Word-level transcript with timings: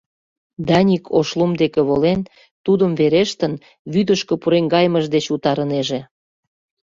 Даник, 0.67 1.05
Ошлум 1.17 1.51
деке 1.61 1.81
волен, 1.89 2.21
тудым 2.65 2.91
верештын, 2.99 3.53
вӱдышкӧ 3.93 4.33
пуреҥгайымыж 4.41 5.05
деч 5.15 5.25
утарынеже. 5.35 5.99